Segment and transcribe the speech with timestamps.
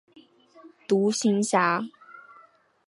[0.87, 1.83] 独行侠。